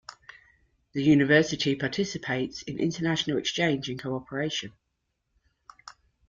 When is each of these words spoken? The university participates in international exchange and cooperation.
The 0.93 1.03
university 1.03 1.75
participates 1.75 2.63
in 2.63 2.79
international 2.79 3.37
exchange 3.37 3.87
and 3.87 4.01
cooperation. 4.01 4.73